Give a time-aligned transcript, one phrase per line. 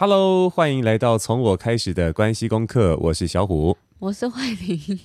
[0.00, 2.96] Hello，欢迎来到从我开始的关系功课。
[2.96, 4.98] 我是小虎，我是慧玲。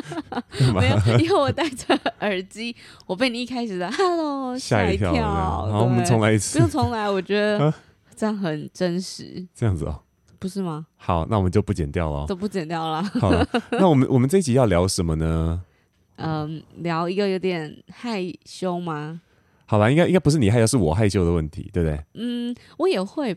[0.74, 2.74] 没有，因为我戴着耳机，
[3.04, 5.12] 我被你一开始的 Hello 吓一跳。
[5.12, 6.58] 好，我们重来一次。
[6.58, 7.70] 不用重来，我觉得
[8.16, 9.46] 这样很真实。
[9.54, 10.00] 这样子哦，
[10.38, 10.86] 不是吗？
[10.96, 13.02] 好，那我们就不剪掉了，都不剪掉了。
[13.02, 13.30] 好，
[13.72, 15.62] 那我们我们这一集要聊什么呢？
[16.16, 19.20] 嗯，聊一个有点害羞吗？
[19.66, 22.02] 好了，应该应该不是你害羞，是我害羞的问题，对不对？
[22.14, 23.36] 嗯，我也会。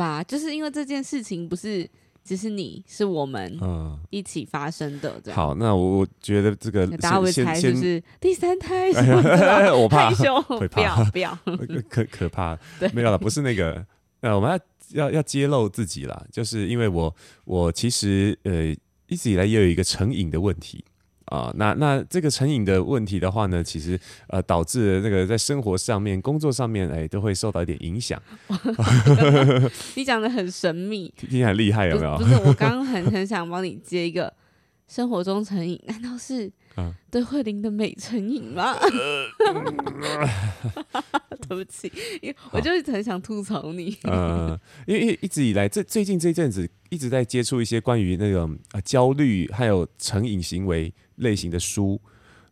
[0.00, 1.86] 吧，就是因为这件事情不是
[2.24, 3.58] 只是你是我们
[4.08, 5.20] 一起发生的。
[5.22, 5.36] 这样。
[5.36, 8.90] 好，那我我觉得这个大家会猜就是第三胎？
[9.76, 11.38] 我怕害羞，会不要不要，
[11.90, 12.58] 可可怕。
[12.94, 13.84] 没有了，不是那个。
[14.22, 17.14] 呃，我们要要要揭露自己啦，就是因为我
[17.44, 18.74] 我其实呃
[19.08, 20.84] 一直以来也有一个成瘾的问题。
[21.30, 23.98] 啊，那那这个成瘾的问题的话呢，其实
[24.28, 28.20] 呃导致那个在生活上面、工作上面，哎，都会受到一点影响。
[29.94, 32.18] 你讲的很神秘， 听起来很厉害，有没有？
[32.18, 34.32] 不是我刚刚很很想帮你接一个
[34.88, 36.50] 生活中成瘾，难道是
[37.10, 38.74] 对慧玲的美成瘾吗？
[41.48, 41.90] 对不起，
[42.22, 43.96] 因为我就是很想吐槽你。
[44.04, 50.92] 嗯，因为一直以来，这最近这阵子一直在接触一些关于那种呃焦虑还有成瘾行为。
[51.20, 52.00] 类型的书，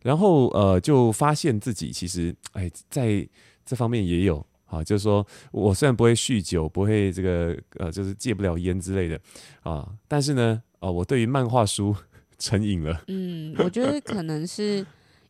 [0.03, 3.27] 然后呃，就发现自己其实哎，在
[3.65, 9.19] 这方面也有啊，就是说我虽然不会酗酒，不会这个呃，就是戒不了烟之类的
[9.63, 11.95] 啊，但是呢，啊、呃，我对于漫画书
[12.39, 12.99] 成瘾了。
[13.07, 14.83] 嗯，我觉得可能是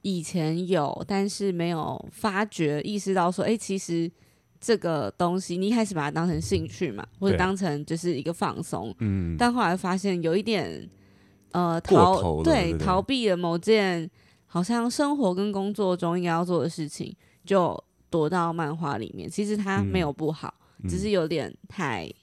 [0.03, 4.09] 以前有，但是没有发觉、意识到说，哎，其实
[4.61, 10.89] 这个东西你一开始把它当成兴趣嘛，或者当成就是一个放松，嗯，但后来发现有一点。
[11.51, 14.07] 呃，逃对，逃避了某件
[14.45, 17.11] 好像生活跟工作中应该要做的事情，
[17.43, 17.75] 就
[18.07, 19.27] 躲到漫画里面。
[19.27, 22.13] 其实它没有不好，嗯、只是有点太、嗯、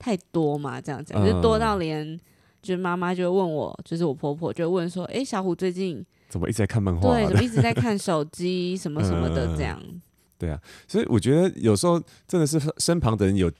[0.00, 2.18] 太多嘛，这样讲，嗯、就多到连
[2.66, 7.14] 就是妈妈就会问我，就是我婆婆就问说：“哎、欸，小虎最近怎么一直在看漫画、啊？
[7.14, 10.00] 对，怎么一直在看手机 什么什么的这样、嗯？”
[10.36, 13.50] 对啊，所以我觉得有时候真的是身旁的人有。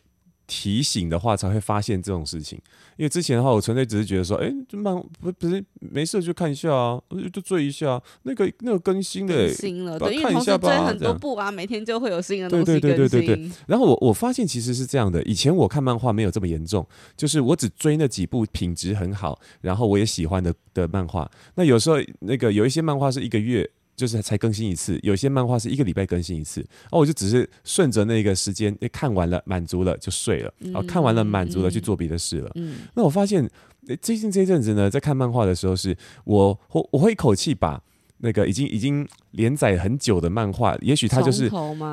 [0.46, 2.56] 提醒的话才会发现这种事情，
[2.96, 7.00] 因为之前的话我纯粹只是觉得说，哎，就漫不不是没事就看一下啊，
[7.32, 12.80] 就追一下那个那个更新的更新了，对，因为同时追很多部啊，每天就会有新的东西更新。
[12.80, 13.50] 对对对对对对。
[13.66, 16.86] 然后我我发现其实是这样的，以前我看漫画没有这么严重，
[17.16, 21.30] 就是我只追那几部品质很好，然后我也喜欢的的漫画。
[21.56, 23.68] 那有时候那个有一些漫画是一个月。
[23.96, 32.50] 就是才更新一次，有些漫画是一个礼拜更新一次，哦我就只是顺着那个时间，看完了满足了就睡了，然后看完了满足了去做别的事了。
[32.56, 33.48] 嗯，那我发现
[34.02, 37.82] 最近这一阵子呢，在看漫画的时候是，是我我我会一口气把
[38.18, 41.50] 那个已经已经连载很久的漫画，也许它就是，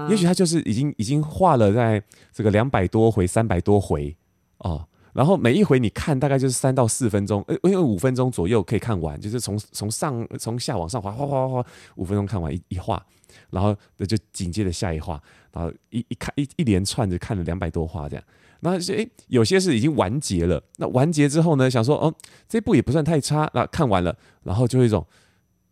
[0.09, 2.03] 也许它就是已经已经画了在
[2.33, 4.15] 这个两百多回、三百多回
[4.57, 4.85] 哦。
[5.13, 11.65] 然后每一回你看大概就是三到四分钟，呃，因为五分钟左右可以看完，就是从从上从下往上滑，滑滑滑滑，
[11.95, 13.05] 五分钟看完一一画，
[13.51, 18.25] 然后那就紧接着下一画，然后一一看一一连串的看了两百多画这样，
[18.61, 22.13] 然后就诶有些是已经完结了，那完结之后呢，想说哦
[22.49, 25.05] 这部也不算太差，那看完了，然后就会一种，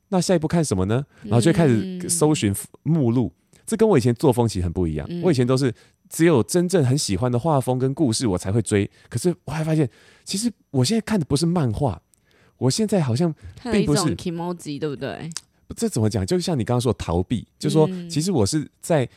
[0.10, 1.04] 那下一步看什么呢？
[1.24, 2.54] 然后就开始搜寻
[2.84, 3.34] 目录，
[3.66, 5.74] 这跟我以前作风其实很不一样，我以前都是。
[6.12, 8.90] 只有真正很喜欢的画风跟故事，我才会追。
[9.10, 9.90] 可是我还发现，
[10.26, 12.02] 其实我现在看的不是漫画，
[12.58, 13.34] 我现在好像
[13.72, 15.30] 并不是 kimoji，对不对？
[15.74, 16.26] 这怎么讲？
[16.26, 19.08] 就像你刚刚说逃避，就是说，其实我是在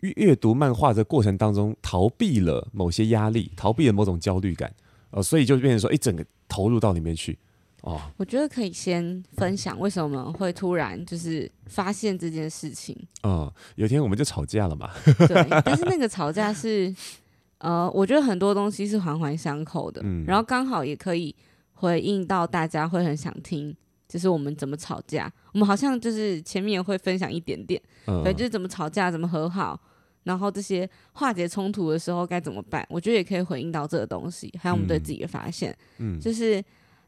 [0.00, 4.72] 阅读漫画的过程当中逃避了某些压力，逃避了某种焦虑感，
[5.10, 7.36] 呃，所以就变成说，一整个投入到里面去。
[7.84, 12.96] 哦，我觉得可以先分享为什么会突然就是发现这件事情。
[13.24, 14.90] 嗯，有一天我们就吵架了嘛。
[15.04, 16.94] 对，但是那个吵架是，
[17.58, 20.00] 呃，我觉得很多东西是环环相扣的。
[20.02, 21.34] 嗯，然后刚好也可以
[21.74, 23.76] 回应到大家会很想听，
[24.08, 25.30] 就是我们怎么吵架。
[25.52, 29.78] 我们好像就是前面也会分享一点点，嗯，对，就是怎么吵架，怎么和好，
[30.22, 32.82] 然后这些化解冲突的时候该怎么办。
[32.88, 35.76] 我觉得也可以回应到这个东西，还有我们对自己的发现。
[35.98, 36.64] 嗯，就是。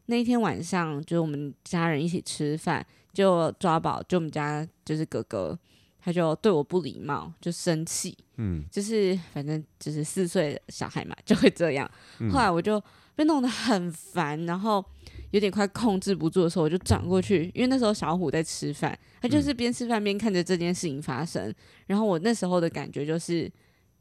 [0.07, 5.57] 那一天晚上，就我们家人一起吃饭，就抓宝，就我们家就是哥哥，
[5.99, 11.89] 他就对我不礼貌，就生气，嗯，就是反正就是四岁的小孩嘛，就会这样。
[12.19, 12.81] 嗯、后来我就
[13.15, 14.83] 被弄得很烦，然后
[15.31, 21.53] 有点快控制不住的时候，我就转过去，因为那时候小虎在吃饭，他就是边吃饭边看着这件事情发生，
[21.85, 23.51] 然后我那时候的感觉就是。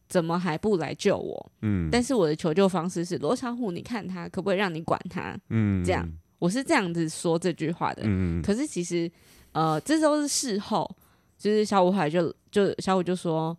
[0.08, 1.52] 怎么还不来救我？
[1.62, 5.36] 嗯，但是我的求救方式是罗小虎，你看他可不可以让你管他？
[5.50, 6.08] 嗯，这样
[6.38, 8.02] 我是这样子说这句话的。
[8.04, 9.10] 嗯，可是其实，
[9.52, 10.88] 呃，这都是事后，
[11.38, 13.56] 就是小五后来就就小五就说，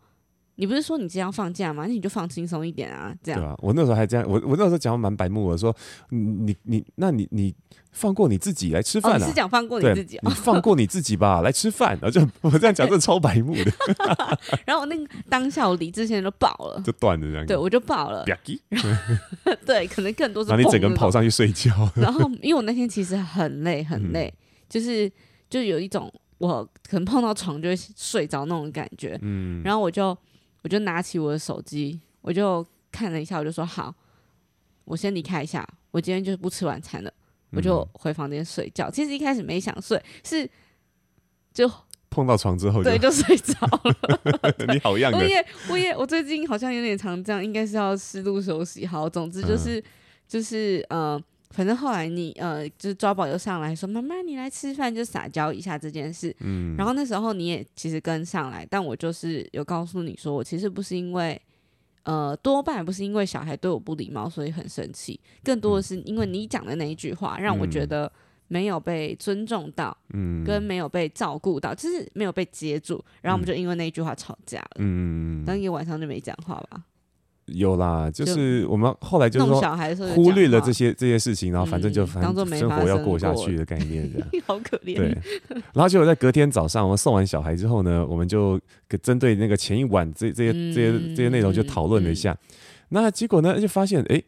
[0.60, 1.86] 你不是说你今天要放假吗？
[1.86, 3.40] 那你就放轻松一点啊，这样。
[3.40, 5.76] 对啊，我那时候还这样，我我那时候讲的蛮白目，我说
[6.10, 7.54] 你你你，那你你
[7.92, 9.16] 放过你自己来吃饭啊？
[9.18, 10.22] 哦、你是讲放过你自己、哦？
[10.26, 11.98] 你放过你自己吧，来吃饭。
[12.02, 13.72] 然后就我这样讲，真的超白目的。
[14.66, 17.46] 然后我那个当下我理智线就爆了，就断了这样。
[17.46, 18.26] 对，我就爆了。
[19.64, 20.50] 对，可能更多是。
[20.50, 21.72] 然后你整个人跑上去睡觉。
[21.96, 25.12] 然后因为我那天其实很累很累，嗯、就是
[25.52, 29.20] 就有一种我可能碰到床就会睡着那种感觉。
[29.22, 30.18] 嗯，然后我就。
[30.62, 33.94] 我就拿起我的手机，我就看了一下，我就说好，
[34.86, 37.14] 我先离开一下，我今天就是不吃晚餐了，
[37.52, 38.90] 我就回房间睡觉。
[38.90, 40.50] 嗯、其实一开始没想睡，是
[41.54, 41.72] 就
[42.10, 44.56] 碰到床之后，对，就睡着了。
[44.74, 45.18] 你好样的！
[45.20, 48.86] 我也，我也，我最近好像有点常这样，应该是要适度休息。
[48.86, 49.84] 好，总之就是，嗯、
[50.28, 51.22] 就是，呃。
[51.52, 61.42] 反正后来你呃，就是抓宝又上来说：“妈妈，你来吃饭，就撒娇一下这件事。”嗯，然后那时候你也其实跟上来，但我就是有告诉你说，我其实不是因为
[62.04, 68.12] 呃，多半不是因为小孩对我不礼貌，所以很生气，更多的是因为你讲的那一句话，让我觉得
[68.48, 74.72] 没有被尊重到，嗯，跟没有被照顾到，就是没有被接住，然后我们就因为那一句话吵架了。
[74.80, 76.84] 嗯，当一个晚上就没讲话吧。
[77.48, 84.28] 有啦，就是我们后来就是说忽略了这些这些事情，然后反正就反正生活要过下去的概念这样。
[84.46, 84.96] 好可怜。
[84.98, 85.18] 对，
[85.74, 88.60] 然后结果在隔天早上，我们送完小孩之后呢，我们就
[89.02, 92.38] 针对那个前一晚这这些这些这些内容就讨论了一下。
[92.90, 94.22] 那结果呢，就发现哎，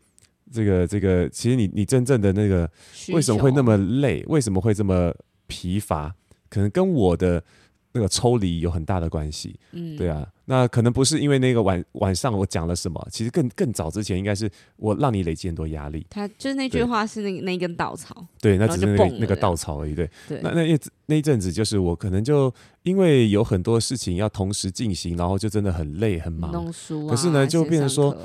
[0.51, 2.69] 这个这个其实你你真正的那个
[3.09, 5.13] 为什么会那么累，为什么会这么
[5.47, 6.13] 疲乏，
[6.49, 7.43] 可能跟我的。
[7.91, 16.05] 那个抽离有很大的关系，嗯，对啊，那可能不是因为那个晚晚上我讲了什么，其实更更早之前应该是我让你累积很多压力。
[16.09, 20.09] 他就是那句话是那个那根稻草，对，那只是那个那个稻草而已，对。
[20.27, 22.53] 对那那一那一阵子就是我可能就
[22.83, 26.51] 因为有很多事情要同时进行，然后就真的很累很忙。
[26.51, 28.15] 弄书啊，可是呢，就变成说，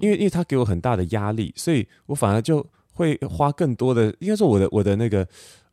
[0.00, 5.26] 因为因为他给我很大的压力，所以我反而就会花更多的，应该说我的我的那个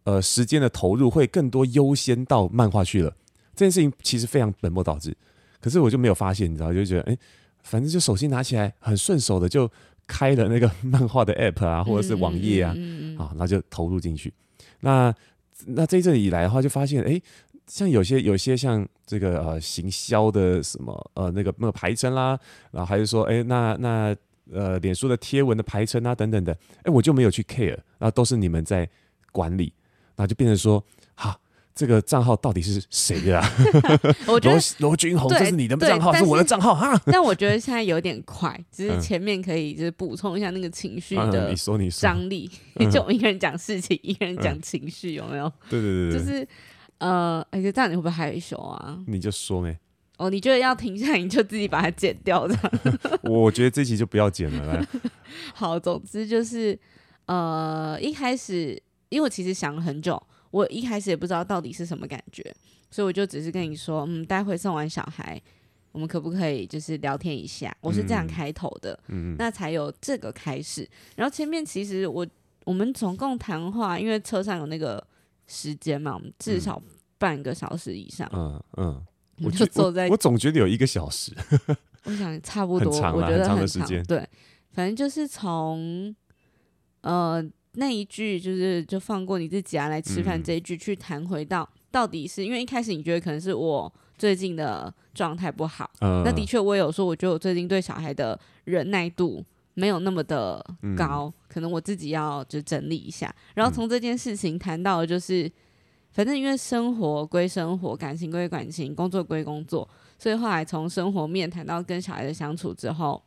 [0.03, 3.13] 呃时间的投入会更多优先到漫画去了。
[3.55, 5.15] 这件事情其实非常本末倒置，
[5.61, 7.17] 可是我就没有发现，你知道，就觉得哎，
[7.63, 9.69] 反正就手机拿起来很顺手的就
[10.05, 14.31] 开了那个漫画的 app 啊，或者是网页啊，嗯嗯嗯、啊，然后就投入进去。
[14.81, 15.11] 那
[15.65, 17.19] 那这一阵以来的话，就发现哎，
[17.65, 22.37] 像有些有些像这个呃行销的什么呃那个那个排程啦，
[22.71, 24.15] 然后还是说哎那那
[24.51, 28.87] 呃脸书的贴文的排程啊等等的，哎我就没有去 care，然后都是你们在
[29.31, 29.73] 管理，
[30.17, 30.85] 那就变成说好。
[31.75, 33.45] 这个账号到底是谁的啊？
[34.27, 36.98] 我觉得罗罗君红，这是你的账号，是我的账号哈。
[37.06, 42.50] 但我觉得现在有点快，只是前面可以就是补充一下那个情绪的，你说你张力，
[42.89, 45.51] 就我一个人讲事情，一个人讲情绪，有没有？
[45.69, 46.48] 对对对，就是
[47.00, 48.98] 呃，哎，这样你会不会害羞啊？
[49.06, 49.77] 你就说没？
[50.18, 52.57] 哦，你觉得要停下来，你就自己把它剪掉的。
[53.24, 54.88] 我觉得这期就不要剪了。
[55.54, 56.80] 好，总之就是
[57.25, 60.24] 呃，一开始因为我其实想了很久。
[60.55, 62.41] 我一开始也不知道到底是什么感觉，
[62.89, 65.41] 所以我就只是跟你说，嗯，待会送完小孩，
[65.91, 67.75] 我们可不可以就是聊天一下？
[67.81, 68.97] 我是这样开头的，
[69.37, 70.89] 那才有这个开始。
[71.17, 72.25] 然后前面其实我
[72.63, 75.05] 我们总共谈话，因为车上有那个
[75.45, 76.81] 时间嘛，我们至少
[77.17, 78.29] 半个小时以上。
[78.31, 79.05] 嗯嗯，
[79.43, 81.33] 我就坐在我，我总觉得有一个小时，
[82.05, 84.01] 我想差不多，我觉得很长，很长的时间。
[84.05, 84.25] 对，
[84.71, 86.15] 反正就是从
[87.01, 87.43] 呃。
[87.75, 100.65] 那一句就是就放过你自己啊，来吃饭这一句去谈回到到底是因为一开始你觉得可能是我最近的状态不好，嗯、那的确我也有说，我觉得我最近对小孩的忍耐度没有那么的
[100.98, 103.34] 高，嗯、可能我自己要就整理一下。
[103.53, 105.51] 然后从这件事情谈到的就是，
[106.12, 113.22] 反正因为生活归生活，感情归感情，工作归工作，所以后来从生活面谈到跟小孩的相处之后，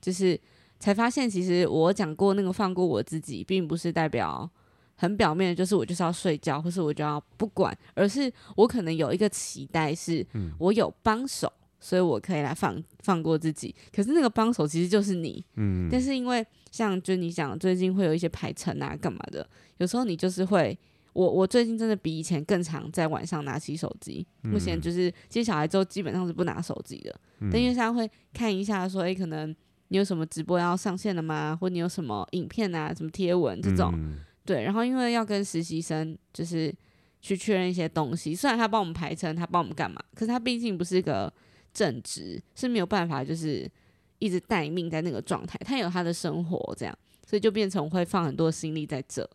[0.00, 0.38] 就是。
[0.82, 4.50] 才发现，其实我讲过那个放过我自己，并不是代表
[4.96, 10.26] 很表面的，就是我就是要睡觉，或是我就要不管，而是我可能有一个期待，是
[10.58, 13.72] 我有帮手，所以我可以来放放过自己。
[13.94, 15.88] 可是那个帮手其实就是你，嗯。
[15.88, 20.76] 但是因为像就你讲，最近会有一些排程啊，干嘛的，有时候你就是会，
[21.12, 24.26] 我我最近真的比以前更常在晚上拿起手机。
[24.40, 27.14] 目前就是接小孩之后，基本上是不拿手机的，
[27.52, 29.54] 但因为现在会看一下，说，诶，可能。
[29.92, 31.54] 你有什么直播要上线的吗？
[31.60, 33.92] 或你有什么影片啊、什么贴文这种？
[33.94, 36.74] 嗯、对，然后因为要跟实习生就是
[37.20, 41.30] 去确认一些东西，虽然他帮我们排程，他帮我们干嘛，可是他毕竟不是一个
[41.74, 43.70] 正职，是没有办法就是
[44.18, 49.28] 一直待命在那个状态，他有他的生活这样，所以就变成会放很多心力在这，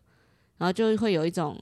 [0.56, 1.56] 然后就会有一种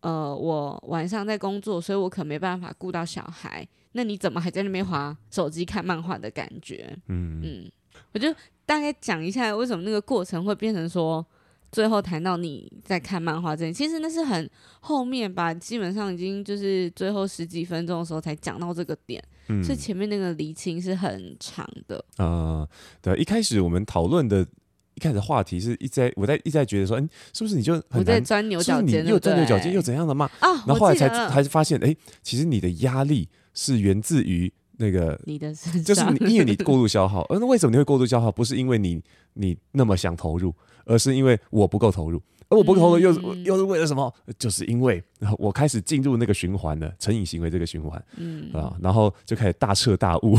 [0.00, 3.66] 呃，我晚上在工作，所以我可没办法顾到小孩。
[3.92, 6.94] 那你怎么还在那边滑手机看漫画的感觉？
[7.06, 7.70] 嗯嗯，
[8.12, 8.32] 我就
[8.64, 11.24] 大概讲一下为什么那个过程会变成说，
[11.72, 14.48] 最后谈到你在看漫画这里，其实那是很
[14.80, 21.96] 后面吧，基本上已经就是最后十几分钟的时候才讲到这个点，嗯，所以前面那个厘清是很长的。
[22.16, 22.68] 啊、呃，
[23.02, 24.46] 对，一开始我们讨论的。
[24.94, 29.06] 一开始话题是一直在，我在一直在觉得说，嗯，是不是你就很难钻牛角尖？
[29.06, 30.28] 又钻牛角尖又怎样的嘛？
[30.40, 37.22] 啊，然后后来才才发现，哎，其实你的压力是源自于那个你的身上，就是因为你过度消耗。
[37.28, 38.32] 而那为什么你会过度消耗？
[38.32, 39.00] 不是因为你
[39.34, 40.54] 你那么想投入，
[40.86, 42.22] 而是因为我不够投入。
[42.50, 44.10] 而我不够投入又是、嗯、又是为了什么？
[44.38, 45.02] 就是因为
[45.36, 50.38] 我开始进入那个循环了，成瘾行为这个循环，嗯啊，然后就开始大彻大悟。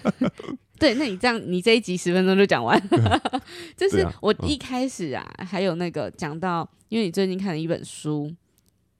[0.78, 2.78] 对，那你这样，你这一集十分钟就讲完。
[3.78, 8.30] 就是我一开始啊，啊还有那个讲到，因为你最近看了一本书，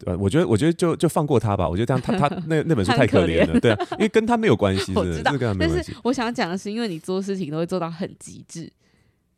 [0.04, 1.68] 对，我觉得，我觉得就就放过他吧。
[1.68, 4.92] 我觉得这样，他他那那本书 太可怜了，对啊，因为跟他没有关系？
[4.96, 5.74] 我知道，跟他没关系。
[5.76, 8.70] 但是我想讲的是，因为你做事情都会做到很极致，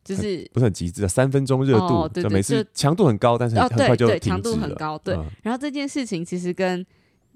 [0.04, 5.14] 就是不是很极致啊，三分钟热度，哦、对对对，每次强度很高，但是很快就强度很高，对。
[5.14, 6.84] 嗯、然后这件事情其实跟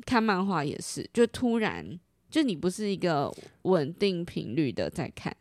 [0.06, 1.99] 看漫画也是，就突然。
[2.30, 3.32] 就你不是一个
[3.62, 5.35] 稳定频率的在看，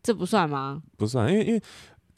[0.00, 0.80] 这不算吗？
[0.96, 1.60] 不算，因为因为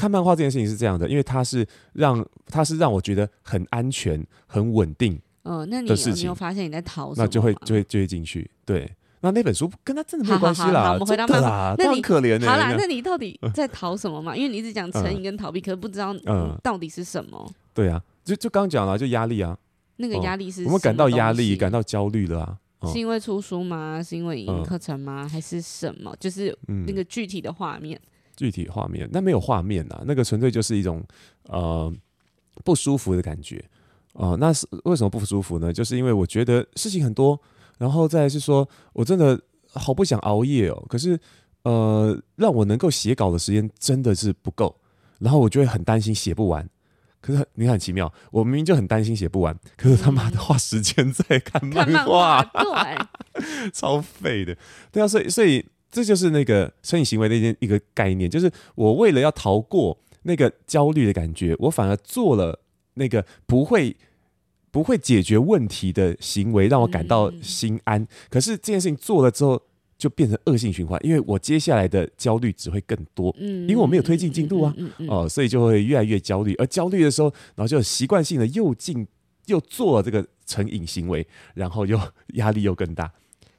[0.00, 5.12] 看漫画这件事情是这样的，因为它是让它是让我觉得很安全、很稳定。
[5.42, 7.12] 嗯、呃，那你有没有发现你在逃？
[7.16, 8.50] 那就会就会就会进去。
[8.64, 8.90] 对，
[9.20, 10.72] 那那本书跟他真的没有关系啦。
[10.72, 14.34] 好好好，我们回到漫画，那你可怜、欸、好啦，那你到底在逃什么嘛？
[14.34, 17.44] 因为你一直讲成瘾跟逃避，嗯、可是不知道嗯到底是什么。
[17.46, 19.54] 嗯、对啊，就就刚讲了，就压力啊。
[19.96, 22.56] 那个压力是、嗯、我们感到压力，感到焦虑了啊。
[22.90, 24.02] 是因为出书吗？
[24.02, 25.24] 是因为影音课程吗？
[25.24, 26.16] 嗯、还是什么？
[26.18, 28.00] 就是那个具体的画面。
[28.40, 31.02] 嗯、具体画面，那没有画面呐，那个纯粹就是一种
[31.44, 31.92] 呃
[32.64, 33.62] 不舒服的感觉
[34.14, 35.72] 哦、呃，那是为什么不舒服呢？
[35.72, 37.40] 就是因为我觉得事情很多，
[37.78, 39.40] 然后再来是说我真的
[39.72, 40.84] 好不想熬夜哦。
[40.88, 41.18] 可是
[41.62, 44.74] 呃，让我能够写稿的时间真的是不够，
[45.18, 46.68] 然后我就会很担心写不完。
[47.20, 54.56] 可是你看很奇妙，我明明就很担心写不完，可是他妈的花时间在看漫画，对， 超废的。
[54.90, 62.60] 对啊，所以所以这就是那个成瘾行为的一一个概念，就是我为了要逃过那个焦虑的感觉，我反而做了
[62.94, 63.96] 那个不会
[64.70, 68.06] 不会解决问题的行为，让我感到心安。
[68.28, 69.62] 可是这件事情做了之后。
[70.00, 74.74] 就变成恶性循环，因为我接下来的焦虑只会更多，嗯，因为我没有推进进度啊，
[75.06, 79.06] 哦，所以就会越来越焦虑，而焦虑的时候，然后就习惯性的又进
[79.44, 83.12] 又做了这个成瘾行为，然后又压力又更大。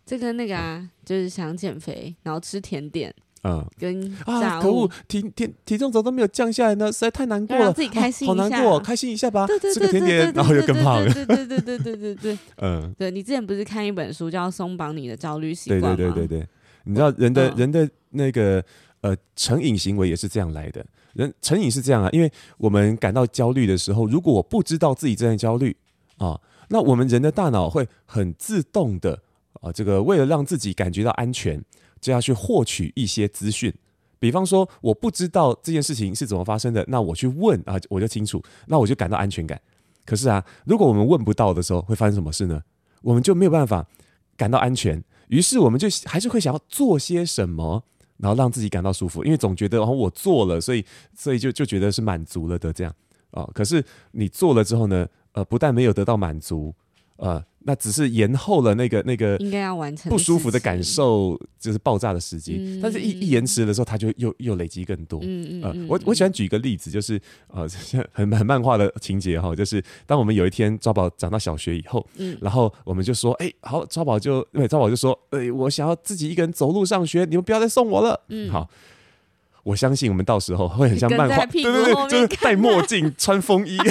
[0.05, 3.13] 这个那个啊，嗯、就是想减肥，然后吃甜点。
[3.43, 6.91] 嗯，跟啊，可恶，体体体重怎么都没有降下来呢？
[6.91, 15.95] 实在太难过了，自己开心一下，好难过，开心一下吧，吃个甜点，然后又更胖了，对对对对对对对， 嗯，对你之前不是看一本书叫《松绑你的焦虑习惯》吗？
[15.95, 16.47] 对对对对对，
[16.83, 18.63] 你知道人的人的那个
[19.01, 25.75] 呃成瘾行为也是这样来的，人成瘾是这样啊，因为我们感到焦虑的时候，如果我不知道自己正在焦虑
[26.19, 26.39] 啊，
[26.69, 29.19] 那我们人的大脑会很自动的
[29.59, 31.63] 啊，这个为了让自己感觉到安全。
[32.01, 33.71] 就要去获取一些资讯，
[34.17, 39.61] 比方说我不知道这件事情是怎么发生的，那我去问啊，我就清楚，那我就感到安全感。
[40.03, 42.59] 可是啊，如果我们问不到的时候，会发生什么事呢？
[43.03, 43.85] 我们就没有办法
[44.35, 47.83] 感到安全，于是我们就还是会想要做些什么，
[48.17, 50.83] 然后让自己感到舒服，因为总觉得然后我做了，所以
[51.15, 52.91] 所以就就觉得是满足了的这样
[53.29, 53.47] 啊。
[53.53, 56.73] 可是你做了之后呢，呃，不但没有得到满足。
[57.21, 62.57] 呃，那只是延后了那个那个应该要完成不舒服的感受，就是爆炸的时机。
[62.59, 65.19] 嗯、但是一，一一延迟的时候，它就又又累积更多。
[65.21, 67.67] 嗯嗯，呃，我我喜欢举一个例子，就是呃，
[68.11, 78.19] 很很漫画的情节哈，就是当我们有一天抓宝长到小学以后，嗯，然后我们就说，哎、欸，好，抓宝就对，抓宝就说，哎、欸，我想要自己一个人走路上学，你们不要再送我了。
[78.29, 78.67] 嗯，好，
[79.61, 83.77] 我相信我们到时候会很像漫画，对对对，就是戴墨镜、穿风衣。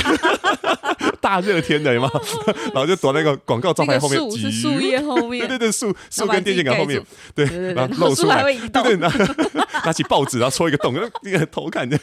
[1.21, 2.11] 大热天的，有吗？
[2.73, 7.01] 然后就躲那个广告招牌后面，树是树叶后面， 对对对，树树跟电线杆后面，
[7.35, 9.09] 对，然后露出来，对对，拿
[9.85, 11.99] 拿起报纸，然后戳一个洞，那个头看的，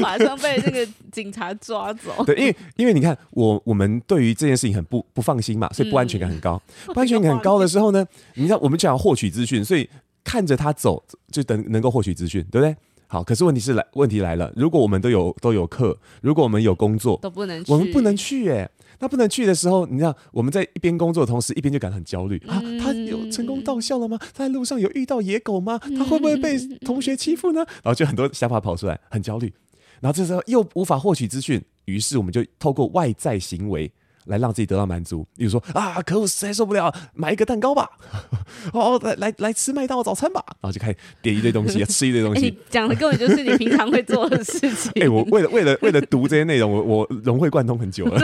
[0.00, 2.24] 马上被那个警察抓走。
[2.24, 6.60] 对，因为因为你看，我我们对于这件事情很不不放心嘛，所以不安全感很高。
[6.86, 9.88] 不安全感很高的时候呢，你知道，我们就要获取资讯，所以
[10.24, 12.76] 看着他走，就等能够获取资讯，对不对？
[13.10, 14.52] 好，可是问题是来，问题来了。
[14.54, 18.70] 如果我们都有都有课，如果我们有工作，都不能去，我们不能去哎。
[19.00, 22.60] 那不能去的时候，你知道我们在一边工作的同时，一边就感到很焦虑啊。
[22.78, 24.18] 他有成功到校了吗？
[24.20, 25.78] 他在路上有遇到野狗吗？
[25.78, 27.64] 他会不会被同学欺负呢？
[27.82, 29.52] 然后就很多想法跑出来，很焦虑。
[30.00, 33.90] 然后这时候又无法获取资讯，于是我们就透过外在行为
[34.28, 35.26] 来让自己得到满足。
[35.36, 37.90] 比如说啊，可我实在受不了，买一个蛋糕吧，
[38.72, 42.42] 哦，来来来吃麦当劳早餐吧，然后就开始点一堆东西， 吃一堆东西。
[42.42, 44.92] 你讲、欸、的根本就是你平常会做的事情。
[44.96, 48.20] 哎、欸，我为了为了为了读这些内容，我我融会贯通很久了。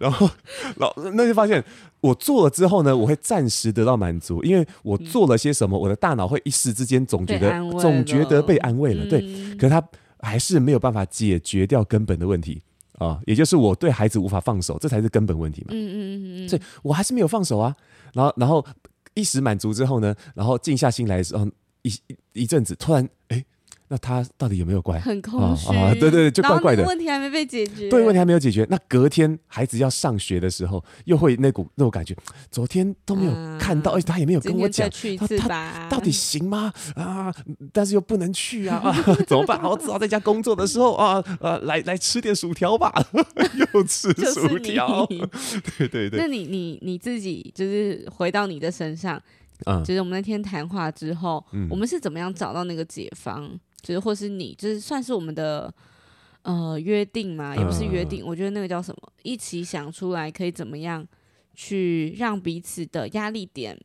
[0.00, 0.28] 然后，
[0.78, 1.62] 然后那就发现，
[2.00, 9.20] 我做了之后呢，我会暂时得到满足，因为我做了些什么，我的大脑会一时之间总觉得总觉得被安慰了，对。
[9.56, 9.82] 可是他
[10.20, 12.62] 还是没有办法解决掉根本的问题
[12.98, 15.68] 啊，也就是我对孩子无法放手，这才是根本问题嘛。
[15.70, 16.48] 嗯嗯嗯嗯。
[16.48, 17.74] 所以我还是没有放手啊。
[18.12, 18.64] 然后，然后
[19.14, 21.46] 一时满足之后呢，然后静下心来的时候，
[21.82, 21.90] 一
[22.34, 23.44] 一一阵子，突然哎。
[23.92, 24.98] 那他到底有没有乖？
[25.00, 25.92] 很空虚啊！
[26.00, 26.82] 对对，就怪怪的。
[26.84, 27.90] 问题还没被解决。
[27.90, 28.66] 对，问题还没有解决。
[28.70, 32.16] 那隔天孩子要上学的时候，又会那股那种感觉，
[32.50, 36.72] 昨天都没有看到，而且他也没有跟我讲，他他到底行吗？
[36.94, 37.30] 啊，
[37.70, 38.92] 但是又不能去啊， 啊
[39.26, 39.60] 怎么办？
[39.60, 42.90] 好，只好在家工作的时候啊，呃，来来吃点薯条吧，
[43.74, 45.04] 又吃薯条。
[45.76, 46.18] 对对对。
[46.18, 49.20] 那你你你自己就是回到你的身上，
[49.66, 53.50] 嗯，就是我们那天谈话之后，我们是怎么样找到那个解方？
[53.82, 55.72] 就是或是你，就是算是我们的
[56.42, 59.12] 呃约定嘛，也不是约定，嗯、我觉得那个叫什么？
[59.22, 61.06] 一起想出来可以怎么样
[61.54, 63.78] 去让彼此的压力点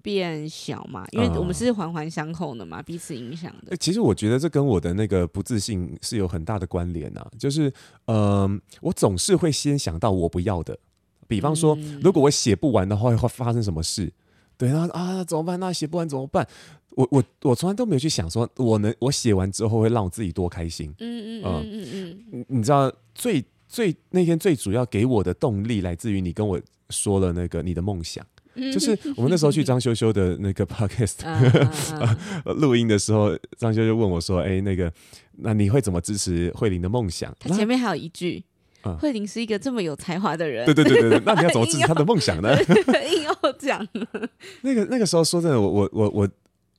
[0.00, 1.04] 变小嘛？
[1.10, 3.76] 因为我们是环环相扣的嘛，彼此影响的。
[3.76, 7.30] 其实我觉得这跟我的那个不自信是有很大的关联啊。
[7.38, 7.72] 就是
[8.06, 8.48] 呃，
[8.80, 10.78] 我总是会先想到我不要的，
[11.26, 14.12] 比方说，嗯、如果我写不完的话，会发生什么事？
[14.56, 15.60] 对啊啊，怎么办？
[15.60, 16.46] 那写不完怎么办？
[16.98, 20.92] 我我我从来都没有去想说，我能我写完之后会让我自己多开心。
[20.98, 28.26] 嗯嗯嗯嗯嗯，你你知道最最那天最主要给我的动力来自于你跟我说了那个你的梦想，
[28.72, 31.22] 就是我们那时候去张修修的那个 podcast
[32.58, 34.92] 录音的时候，张修修问我说：“哎，那个
[35.36, 38.42] 那你会怎么支持慧玲的梦想？”他前面还有一句
[38.98, 42.56] ：“慧玲是一个这么有才华的人。”对对对对对，那你要怎么支持他的梦想呢？
[43.12, 43.86] 硬要 讲
[44.62, 46.28] 那个那个时候说真的，我我我我。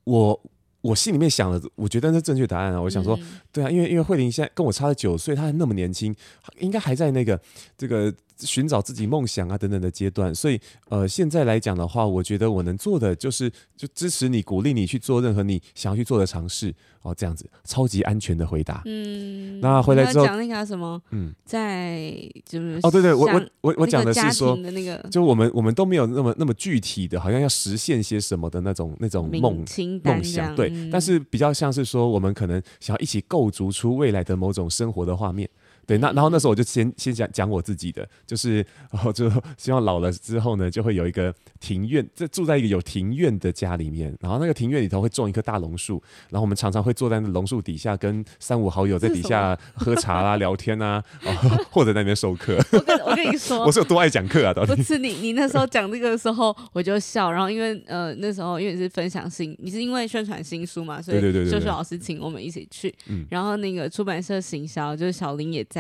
[0.03, 0.41] 我
[0.82, 2.82] 我心里面想了，我觉得那是正确答案啊！
[2.82, 6.15] 我想说，嗯、对啊，因为因为慧玲现在跟我差了九岁，她还那么年轻，
[6.60, 7.39] 应该还在那个
[7.78, 16.73] 这个寻找自己梦想啊等等的阶段，所以呃，现在来讲的话，我觉得我能做的就是就支持你，鼓励你去做任何你想要去做的尝试。
[17.02, 18.82] 哦，这样子超级安全的回答。
[18.84, 21.02] 嗯，那回来之后讲那个什么？
[21.12, 22.12] 嗯，在
[22.45, 29.63] 就是哦，对对，我我我我讲的是说，那个就我们我们都没有那么那么具体的，好像要实现些什么的那种那种梦
[30.04, 30.54] 梦想。
[30.58, 35.49] 对，嗯、但是比较像是说，我们可能想要一起构筑出未来的某种生活的画面。
[35.89, 38.58] 对，那然后那时候我就先先讲讲我自己的，就是
[38.91, 45.99] 然后就希望老了之后呢，就会有一个庭院，这住在一个有庭院的家里面，然后那个庭院里头会种一棵大榕树，
[46.30, 51.04] 然后我们常常会坐在那榕树底下，跟三五好友在底下喝茶啦、聊天啊，
[51.73, 52.56] 或者在那边授课。
[52.71, 54.54] 我跟我跟你说，我是有多爱讲课啊！
[54.54, 62.93] 到底不是你，你那时候讲这个的时候我就笑，然后因为呃那时候因为你是分享新，你是因为宣传新书嘛，所以秀秀老师请我们一起去，
[63.28, 65.79] 然后那个出版社行销就是小林也在。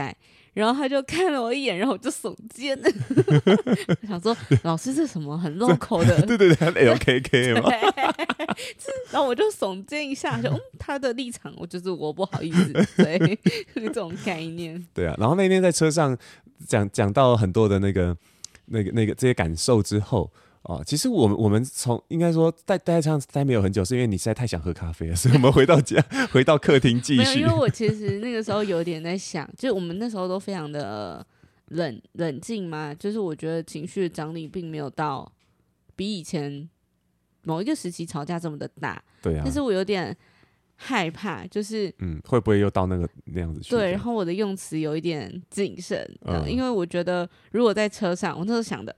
[0.53, 2.77] 然后他就看了我一眼，然后我就耸肩，
[4.07, 6.21] 想说老师是什么很 绕口的？
[6.25, 7.69] 对对对，L K K 嘛。
[9.11, 13.39] 然后我就耸肩一下，就嗯，他的立场，我就是我不好意思，对，
[13.75, 14.85] 这种概念。
[14.93, 16.17] 对啊，然后那天在车上
[16.67, 18.17] 讲讲到很多的那个、
[18.65, 20.29] 那个、那个这些感受之后。
[20.63, 27.39] 哦，其实我们我们从应该说待待在车上待没有很久，是因为你实在太想喝咖啡了，所以我们回到家， 回到客厅继续。
[27.39, 31.25] 因为我其实那个时候有点在想，就我们那时候都非常的
[31.69, 35.31] 冷冷静嘛，就是我觉得情绪的张力并没有到
[35.95, 36.69] 比以前
[37.43, 39.01] 某一个时期吵架这么的大。
[39.21, 39.41] 对啊。
[39.45, 40.15] 但是我有点
[40.75, 43.71] 害怕，就是嗯，会不会又到那个那样子去？
[43.71, 48.93] 对，然后我的用词有一点谨慎，嗯，因为我觉得如果在车上，我那时候想的。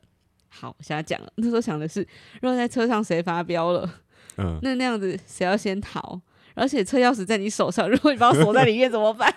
[0.54, 1.32] 好，我现在讲了。
[1.38, 2.02] 那时候想的是，
[2.42, 3.90] 如果在车上谁发飙了，
[4.38, 6.20] 嗯，那那样子谁要先逃？
[6.54, 9.34] 而且车钥匙在你手上，如果你把我锁在里面怎么办？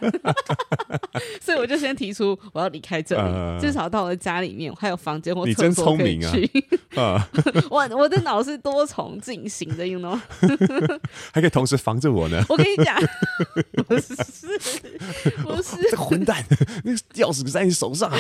[1.41, 6.51] 所以我就先提出我要离开这里，呃、至少到我的家里面，我还有房间或厕所可以去。
[6.97, 7.29] 啊，
[7.71, 10.19] 我我的脑是多重进行的，you know，
[11.33, 12.45] 还可以同时防着我呢。
[12.49, 12.97] 我跟你讲，
[13.87, 14.15] 不是
[15.43, 16.45] 不是，这混蛋，
[16.85, 18.19] 那个钥匙在你手上啊，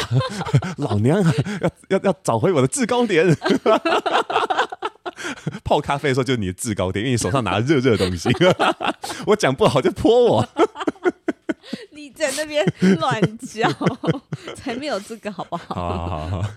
[0.78, 1.22] 老娘
[1.60, 3.26] 要要要找回我的制高点。
[5.64, 8.28] 泡咖啡的时候就是你的制高点，因为你手上拿着热热的东西。
[9.26, 10.48] 我讲不好就泼我。
[11.92, 12.64] 你在那边
[12.98, 13.68] 乱叫，
[14.54, 15.74] 才没有这个好不好？
[15.74, 16.50] 好好好好。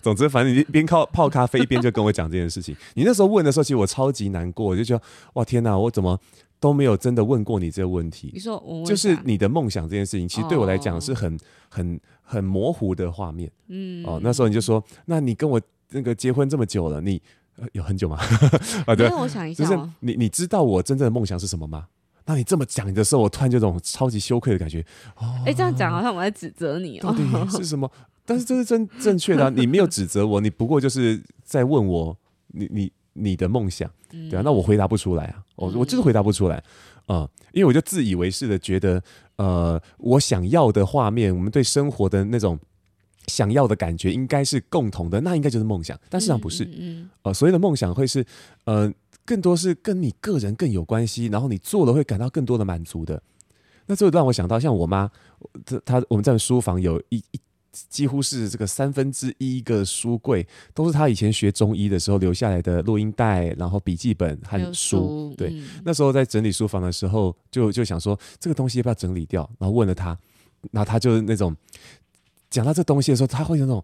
[0.00, 2.76] 总之，反正你一边靠泡咖啡，一边就跟我讲这件事情。
[2.94, 6.18] 你那时候问的时候，其实我超级难过，我就觉得哇天哪，我怎么
[6.60, 8.30] 都没有真的问过你这个问题？
[8.32, 11.38] 你说我就是你的梦想这件事情，其实对我来讲是很、哦、
[11.70, 13.50] 很很模糊的画面。
[13.68, 17.20] 嗯，哦，那时候你就说，那你跟我那个结婚这么久了，你、
[17.56, 18.18] 呃、有很久吗？
[18.86, 21.86] 啊，对，我想一下、哦，就是你你知道我真正的梦想是什么吗？
[22.26, 24.84] 那你这么讲的时候，我突然就这种超级羞愧的感觉。
[25.14, 27.14] 哎、哦欸，这样讲好像我在指责你哦。
[27.50, 27.90] 是什么？
[28.24, 32.16] 但是这是真正确的、啊，你没有指责我，你不过就是在问我
[32.48, 34.42] 你你你的梦想，对啊？
[34.42, 36.56] 那我回答不出来啊，我我就是回答不出来
[37.06, 39.02] 啊、呃，因为我就自以为是的觉得，
[39.36, 42.58] 呃，我想要的画面，我们对生活的那种
[43.26, 48.24] 想要的感觉，应该是共同的，那应该就是梦想，但事实上不是，嗯，呃，所谓的梦想会是，
[48.64, 48.92] 呃。
[49.26, 53.22] 更多是跟你个人更有关系，然后你做了会感到更多的满足的。
[53.86, 55.10] 那这让我想到，像我妈，
[55.64, 57.40] 她她我们在书房有一一
[57.72, 64.98] 几乎是这个三分之一个书柜，都是她以前学中医的时候留下来的录音带，然后笔记本和书。
[64.98, 70.08] 书对、嗯，那时候在整理书房的时候，就就想说这个东西要不要整理掉，然后问了她，
[70.70, 71.56] 然后她就是那种
[72.54, 73.82] 讲到这东西的时候，他会有那种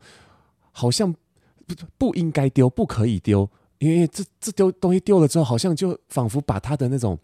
[0.70, 1.12] 好像
[1.66, 3.48] 不不应该丢，不可以丢。
[3.78, 7.18] 因为这这丢东西丢了之后，好像就仿佛把他的那种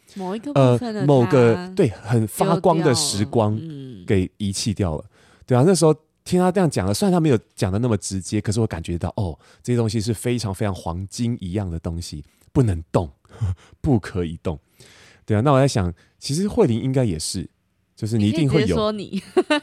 [0.55, 3.61] 呃某个对很发光的时光
[4.07, 5.11] 给遗弃掉了，嗯，
[5.47, 13.11] 对啊，那时候听他这样讲了，虽然他没有讲的那么直接，可是我感觉到哦，这些东西是非常非常黄金一样的东西，不能动，
[13.83, 14.59] 不可以动，
[15.27, 17.47] 对啊，那我在想，其实慧玲应该也是。
[17.97, 19.23] 就是你一定会有，说你，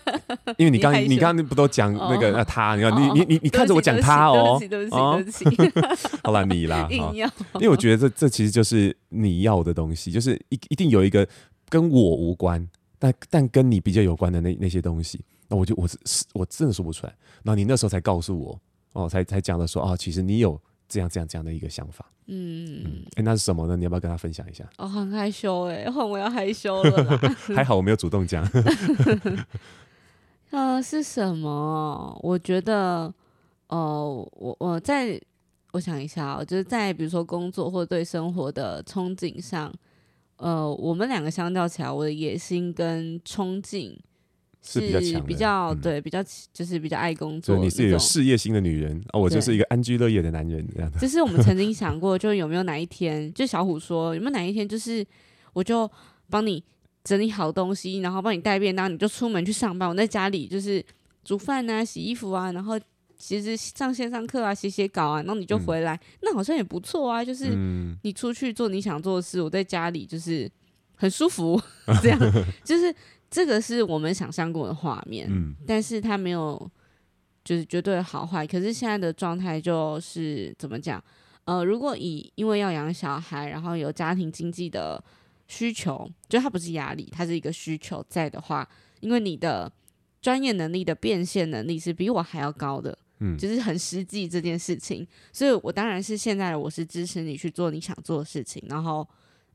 [0.58, 11.28] 因为你刚你刚刚不都讲那个那他，你看你你你你看着我讲他哦，对不起对不起对不起， 好了你啦， 因为我觉得这这其实就是你要的东西，就是一一定有一个
[11.70, 12.68] 跟我无关，
[12.98, 18.60] 但但跟你比较有关的那那些东西，那我就我是我真的说不出来，然后你那时候才告诉我
[18.94, 20.60] 哦，才才讲的说啊，其实你有
[20.94, 22.06] 这样这样这样的一个想法。
[22.28, 23.76] 嗯，哎、欸，那是什么呢？
[23.76, 24.64] 你要不要跟他分享一下？
[24.78, 27.18] 哦，很害羞哎，换我要害羞了。
[27.56, 28.48] 还好我没有主动讲。
[30.52, 32.18] 呃，是什么？
[32.22, 33.12] 我觉得，
[33.68, 35.20] 哦、呃，我我在
[35.72, 39.74] 我想一下哦，就是在比如说工作或对生活的憧憬上，
[40.38, 43.98] 呃，我们两个相较起来，我的野心跟憧憬。
[44.66, 46.24] 是比较强，比较、嗯、对，比较
[46.54, 47.58] 就是比较爱工作。
[47.58, 50.98] 你是有事业心的女人啊，我就是一个安居乐业的男人，这样的。
[51.00, 55.06] 就是我们曾经想过，就有没有哪一天，就小虎说有没有哪一天，就是
[55.52, 55.90] 我就
[56.30, 56.64] 帮你
[57.04, 59.90] 整理好东西，然后帮你带便当，你就出门去上班。
[59.90, 60.82] 我在家里就是
[61.26, 62.80] 煮饭啊、洗衣服啊，然后
[63.18, 67.24] 其实上线上课啊、写写稿啊，然后你就回来，嗯、那好像也不错啊。
[67.24, 67.50] 就是
[68.02, 70.50] 你出去做你想做的事，我在家里就是
[70.96, 71.62] 很舒服，
[72.02, 72.18] 这样
[72.64, 72.96] 就是。
[73.34, 76.70] 这个是我们想象过的画面，嗯，但是它没有
[77.44, 78.46] 就是绝对好坏。
[78.46, 81.04] 可是现在的状态就是怎么讲？
[81.46, 85.04] 呃，如果以因为要养小孩，然后有家庭经济的
[85.48, 88.70] 需求，就它不是压力，它是一个需求在的话，
[89.00, 89.72] 因为你的
[90.22, 95.08] 专业能力的变现能力是比我还要高的，嗯，就是很实际这件事情。
[95.32, 99.06] 所以我当然是现在我是支持你去做你想做的事情，然后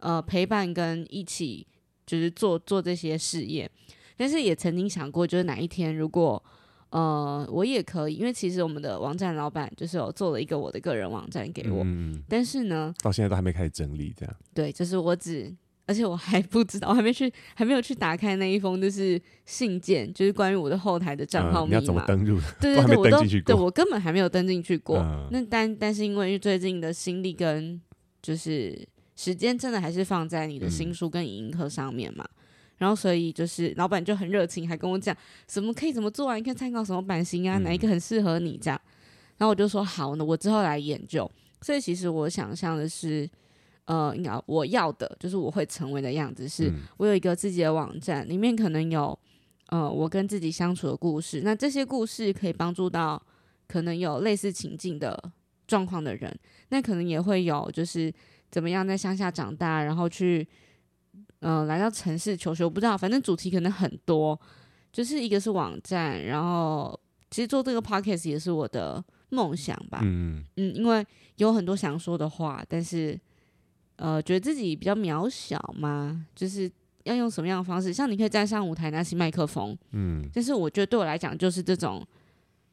[0.01, 1.65] 呃陪伴跟一起。
[2.09, 3.71] 就是做做这些事业，
[4.17, 6.43] 但是也曾经想过，就是哪一天如果
[6.89, 22.41] 呃我也可以，因为其实我们的网站老板就是有做了一个我的个人网站给我，嗯、但是呢，到现在都还没开始整理，这样对，就是我只，而且我还不知道，我还没去，还没有去打开那一封就是信件，就是关于我的后台的账号密码，嗯、你要怎么登录？
[22.59, 24.97] 对对对，我都对我根本还没有登进去过。
[24.97, 27.79] 嗯、那但但是因为最近的心力跟
[28.23, 28.89] 就是。
[29.19, 32.45] 时间真的还是放在你的新书跟影音课上面嘛、嗯？
[32.77, 35.15] 然后所以就是老板就很热情，还跟我讲
[35.49, 36.37] 什么可以怎么做啊？
[36.37, 37.59] 你可以参考什么版型啊？
[37.59, 38.81] 哪一个很适合你这样？
[39.37, 41.29] 然后我就说好呢，我之后来研究。
[41.61, 43.29] 所以其实我想象的是，
[43.87, 49.19] 呃，应该我要的就是我会成为的样子，是我有一个自己的网站，里面可能有
[49.71, 51.41] 呃我跟自己相处的故事。
[51.43, 53.21] 那这些故事可以帮助到
[53.67, 55.21] 可能有类似情境的
[55.67, 56.33] 状况的人，
[56.69, 58.15] 那可能也会有就是。
[58.51, 60.47] 怎么样在乡下长大，然后去，
[61.41, 64.39] 嗯、呃，来到城市求学，我不知道，反正主题可能很多，
[64.93, 66.99] 就是一个是网站，然后
[67.31, 70.43] 其实做这个 podcast 也是我的梦想吧，嗯。
[70.57, 71.05] 嗯，因为
[71.37, 73.19] 有很多想说的话，但是
[73.97, 76.71] 呃，觉得自己比较渺小嘛，就是
[77.05, 82.07] 要用什么样的方式，像你可以站上舞台拿起麦克风，嗯，但是我觉得对我来讲就是这种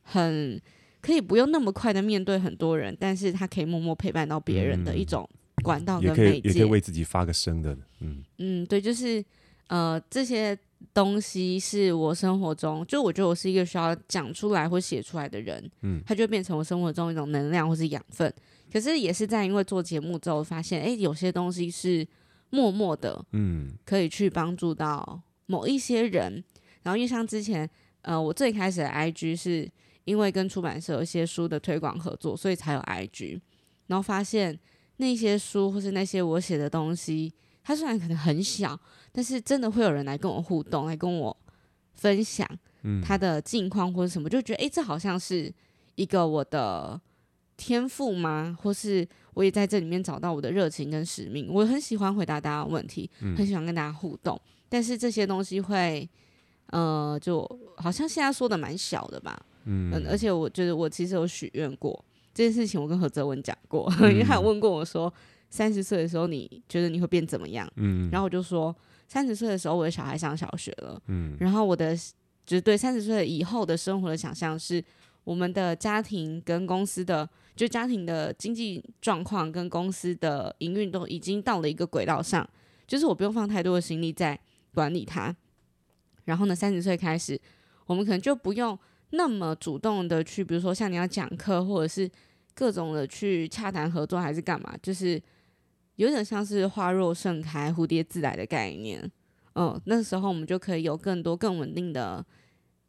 [0.03, 0.61] 很
[1.01, 5.29] 可以不用那么快的面对很多人，但是他可以默默陪伴到别人的一种。
[5.65, 9.23] 管道跟媒介，也可以也可以为自己发个声的，嗯嗯，对，就是
[9.67, 10.57] 呃这些
[10.93, 18.31] 东西是我生活中，就我觉得我是一个需要讲出来或写出来的人，嗯，它就变成我生活中一种能量或是养分。
[18.71, 22.05] 可是也是在因为做节目之后，发现哎，有些东西是
[22.49, 26.43] 默默的，嗯，可以去帮助到某一些人。
[26.83, 27.69] 然后因为像之前，
[28.01, 29.69] 呃，我最开始的 IG 是
[30.03, 33.39] 因为跟出版社有一些书的推广合作，所以才有 IG。
[33.87, 34.59] 然后发现
[34.97, 38.79] 那些书或是那些我写的东西，它虽然可能很小，
[39.11, 41.35] 但是真的会有人来跟我互动，来跟我
[41.93, 42.47] 分享
[43.03, 45.53] 他的近况或者什么，就觉得哎，这好像是
[45.95, 46.99] 一个我的
[47.57, 48.57] 天赋吗？
[48.61, 51.47] 或是我也在这里面找到我的热情跟使命。
[51.49, 56.09] 我很喜欢回答大家的问题，很喜欢跟大家互动，但是这些东西会。
[56.71, 62.03] 呃，就好像现在说的蛮小的吧，嗯，嗯，而且我觉得我其实有许愿过
[62.35, 65.11] 这件事情，我跟何泽文讲过，嗯、 因为他有问过我说，
[65.49, 67.65] 三十岁的时候你觉得你会变怎么样？
[67.77, 68.75] 嗯，然后我就说，
[69.07, 71.95] 三十岁的时候我的小孩上小学了，嗯，然后我的
[72.45, 74.83] 就是对三十岁以后的生活的想象是，
[75.23, 82.45] 我们的家庭跟公司的就家庭的经济状况跟公司的营运都已经到了一个轨道上，
[82.85, 84.37] 就是我不用放太多的心力在
[84.73, 85.33] 管理它。
[86.25, 87.39] 然后呢，三十岁开始，
[87.85, 88.77] 我们可能就不用
[89.11, 92.09] 那么主动的去，比如说像你要讲课，或者是
[92.53, 95.21] 各种的去洽谈合作，还是干嘛，就是
[95.95, 99.09] 有点像是花若盛开，蝴蝶自来的概念。
[99.53, 102.25] 嗯，那时候我们就可以有更多更稳定的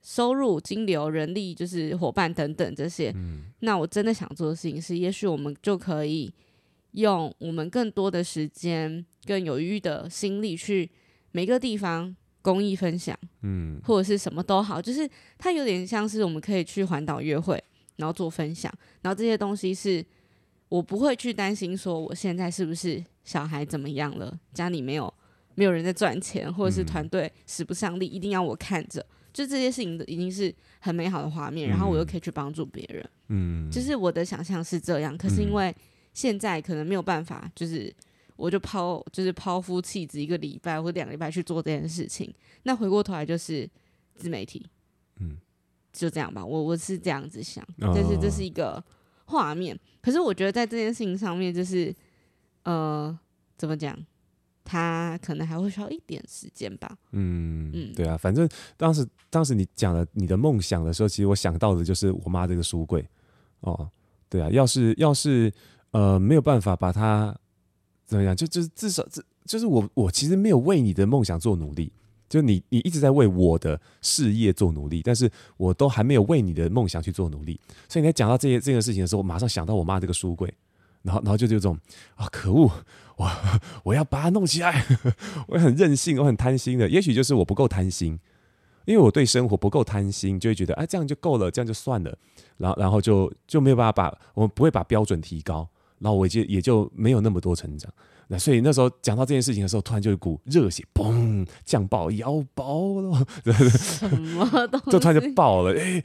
[0.02, 3.12] 收入、金流、人力，就是伙伴等等这些。
[3.14, 3.44] 嗯。
[3.61, 6.33] 那我真的想做的事情是，也许我们就可以
[6.92, 10.90] 用我们更多的时间、更有余的心力去
[11.31, 12.16] 每个地方。
[12.46, 17.61] 公益分享，嗯，或者是什么都好，就是它有点像是我们可以去环岛约会，
[17.96, 20.04] 然后做分享，然后这些东西是
[20.68, 25.12] 我不会去担心说我现在是不是小孩怎么样了，家里没有
[25.56, 35.74] 没有人在赚钱，或者是团队使不上力，一定要我看着，就这些事情已经是很美好的画面，然后我又可以去帮助别人，嗯，就是我的想象是这样，可是因为
[36.12, 37.92] 现在可能没有办法，就是。
[38.37, 42.33] 我就抛就是抛夫弃子一个礼拜或两个礼拜去做这件事情，
[42.64, 43.68] 那回过头来就是
[44.14, 44.64] 自媒体，
[45.20, 45.38] 嗯，
[45.92, 46.44] 就这样吧。
[46.44, 48.83] 我我是这样子想，但是这是一个
[49.25, 49.79] 画面。
[50.03, 51.94] 可是我觉得在这件事情上面，就是
[52.64, 53.18] 呃，
[53.57, 53.99] 怎么讲，
[54.62, 56.96] 他可能还会需要一点时间吧。
[57.12, 58.46] 嗯嗯，对啊，反正
[58.77, 63.09] 当时当时你讲了你的梦想的时候，其实我想到的就是我妈这个书柜。
[63.61, 63.90] 哦，
[64.29, 65.51] 对啊，要是要是
[65.92, 67.35] 呃没有办法把它。
[68.07, 68.35] 怎么样？
[68.35, 71.92] 就就是至少，这就是我我其实没有为你的梦想做努力，
[72.29, 77.61] 就你你一直在为我的事业做努力，但是我都还没有为你的梦想去做努力。
[77.88, 80.53] 所以你在讲到这些这件事情的时候，我马上想到我妈这个书柜，
[81.03, 81.79] 然后然后就这种
[82.14, 82.71] 啊，可恶，
[83.16, 83.31] 我
[83.85, 84.85] 我要把它弄起来，
[85.49, 86.88] 我很任性，我很贪心的。
[86.88, 88.19] 也许就是我不够贪心，
[88.85, 92.16] 因为我对生活不够贪心，就会觉得啊，这样就够了，这样就算了，
[92.57, 95.69] 然后然后就就没有办法把我们不会把标准提高。
[95.98, 97.92] 然后我就也就没有那么多成长，
[98.28, 103.26] 那所以那时候讲到这件事情的时候，突然就一股热血，嘣，酱爆腰包了，
[103.70, 104.90] 什么东西？
[104.90, 106.02] 就突然就爆了，哎，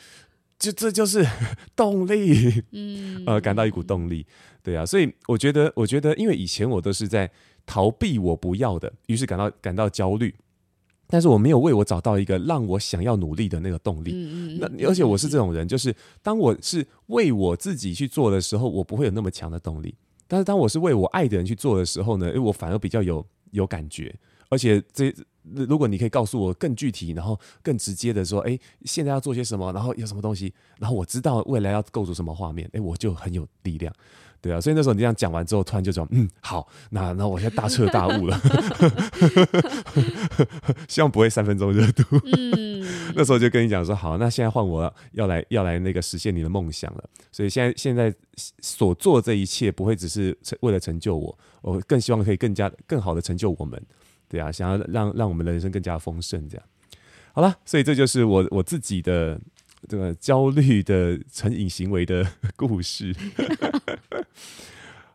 [0.57, 1.25] 就这就是
[1.75, 4.25] 动力，嗯，呃，感到一股动力，
[4.63, 7.29] 对啊，所以我觉得，我觉得，因为以前我都是在
[7.65, 10.33] 逃避我不要的，于是感到感到焦虑。
[11.11, 14.11] 但是我没有为我找到一个让我想要努力的那个动力。
[14.13, 14.59] 嗯嗯。
[14.59, 15.93] 那而且我是这种人，就是
[16.23, 19.93] 当我是为我自己去做的时候，我不会有那么强的动力。
[20.27, 24.15] 但是当我是为我爱的人去做的时候呢，诶，我反而比较有有感觉。
[24.47, 33.93] 而且这如果你可以告诉我更具体，然后更直接的说，诶，现在要做些什么，然后有什么东西，然后我知道未来要构筑什么画面，诶，我就很有力量。
[34.41, 38.41] 对啊，所以那时候你这样讲完之后，突然就说，嗯，好，那那我现在大彻大悟了，
[40.89, 42.03] 希望不会三分钟热度。
[42.25, 42.83] 嗯，
[43.15, 47.03] 那时候就跟你讲说，好，那现在换我要来要来那个实现你的梦想了。
[47.31, 48.11] 所以现在现在
[48.61, 53.79] 所做这一切，不会只是为了成就我，我更希望可以更加更好的成就我们。
[54.27, 56.65] 对啊，想要让让我们的人生更加丰盛，这样。
[57.33, 59.39] 好了，所以这就是我我自己的。
[59.89, 62.23] 这个焦虑的成瘾行为的
[62.55, 63.15] 故事，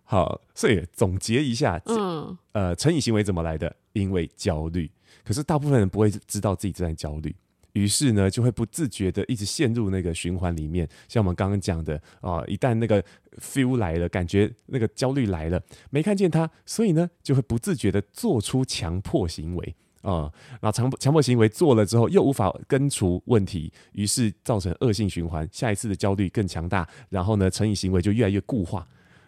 [0.04, 3.74] 好，所以总结一下，嗯，呃，成瘾行为怎么来的？
[3.92, 4.90] 因为焦虑。
[5.24, 7.34] 可是大部分人不会知道自己正在焦虑，
[7.72, 10.88] 于是呢，就会不自觉的一直陷入那个循环里面。
[11.08, 13.02] 像我们刚刚讲的啊，一旦那个
[13.40, 19.74] feel 来了，感觉那个焦虑来了，没看见它，所以呢，就会不自觉的做出强迫行为。
[20.02, 25.48] 啊、嗯，然后强迫强迫行为做了之后，又无法根除问题，于是造成恶性循环。
[25.50, 28.86] 下一次的焦虑更强大，然后呢，成瘾行为就越来越固化，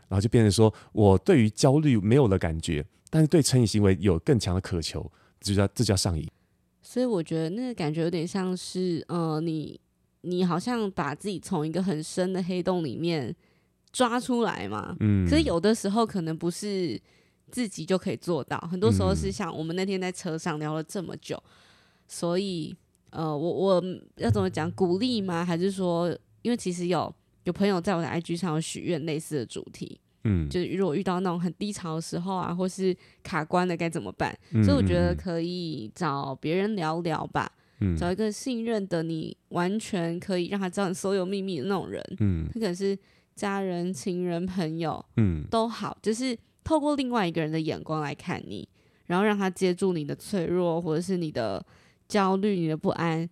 [0.09, 6.27] 然后就变成说我对于焦虑没有了感觉，但是对成瘾行为有更强的渴求，这叫这叫上瘾。
[6.83, 9.79] 所以我觉得那个感觉有点像是，呃，你
[10.23, 13.35] 你好像把自己从一个很深的黑洞里面
[13.93, 14.97] 抓出来嘛。
[15.01, 15.29] 嗯。
[15.29, 16.99] 可是有的时候可能不是
[17.51, 21.43] 自己就可以做到，很多时候是像我们那天在车上聊了这么久，
[22.07, 22.75] 所以
[23.11, 23.85] 呃，我我
[24.17, 24.71] 要怎么讲？
[24.73, 25.45] 鼓励吗？
[25.45, 26.09] 还是说，
[26.43, 30.01] 因为其实有有朋友在我的 IG 上有许愿类似的主题。
[30.25, 34.37] 嗯，就是如果遇到那种很低潮的时候啊，或是卡关的该怎么办？
[34.53, 42.05] 嗯、所以我觉得可以找别人聊聊吧，嗯、找一个信任的你，完全可以让他知道你所有秘密的那种人。
[42.19, 42.99] 嗯，他可能是
[43.37, 48.69] 家人、情人、朋友，嗯，都好，就是透过另外一个人的眼光来看你，
[49.07, 51.65] 然后让他接住你的脆弱，或者是你的
[52.09, 53.27] 焦虑、你的不安。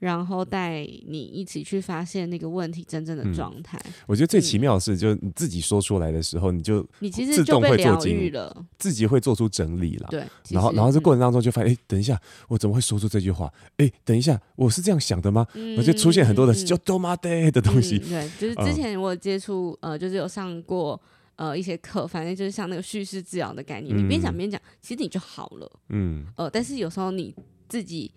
[0.00, 3.78] 然后带你一起去发现那个问题真正的状态。
[3.84, 3.92] 嗯。
[4.06, 10.08] 我觉得最奇妙的是，就是你自己说出来的时候，你就你其实就被疗愈了，自己会做出整理了。
[10.10, 13.52] 对，然后然后这过程当中就发现，哎，等一下，我怎么会说出这句话？
[13.76, 15.46] 哎，等一下，我是这样想的吗？
[15.76, 17.98] 我就出现很多的就多妈的的东西。
[17.98, 20.98] 对，就是之前我接触，呃，就是有上过
[21.36, 25.70] 呃一些课，反正就是像那个叙事治疗的概念，你边讲边讲，其实你就好了。
[25.90, 26.24] 嗯。
[26.36, 27.34] 呃，但是有时候你
[27.68, 28.10] 自己。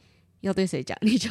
[0.44, 1.30] 要对谁讲， 你就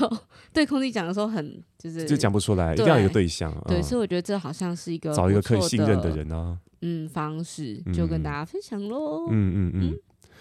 [0.53, 3.55] 对空气讲的时候很就是就讲不出来，一定要有一个对象。
[3.67, 9.29] 对，所以我觉得这好像是一个找一个可以信任的人啊，嗯，方式就跟大家分享喽。
[9.31, 9.99] 嗯嗯嗯，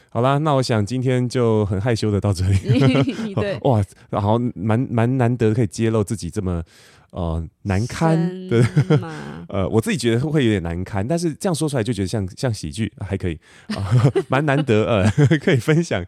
[0.09, 2.57] 好啦，那我想今天就很害羞的到这里。
[3.35, 6.63] 对， 哇，然后蛮蛮难得可以揭露自己这么。
[7.11, 8.17] 呃，难堪
[8.49, 8.63] 对，
[9.49, 13.37] 呃，我自己觉得会有点难堪，但是这样说出来就觉得像像喜剧，还可以，
[13.75, 16.03] 呃，蛮难得，呃， 可以分享，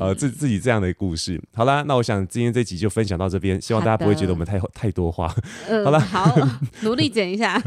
[0.00, 1.40] 呃，自自己这样的故事。
[1.54, 5.34] 好啦，那我想今天这集就分享到这边，希望大家不会觉得我们太太多话。
[5.68, 6.36] 呃、好了，好，
[6.82, 7.60] 努力剪一下。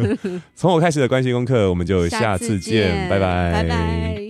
[0.55, 4.26] 从我开始的关系功课，我们就下次见，次见，拜拜，拜拜。